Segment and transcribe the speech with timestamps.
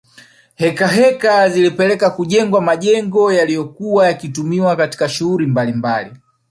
[0.55, 6.13] Heka heka zilipelekea kujengwa majengo yaliyokuwa yakitumiwa katika shughuli mbalimbali